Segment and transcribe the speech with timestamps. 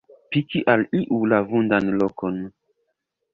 [0.29, 2.41] Piki al iu la vundan lokon.